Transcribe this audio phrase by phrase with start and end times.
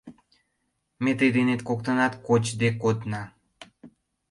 [1.03, 3.23] Ме тый денет коктынат кочде кодна.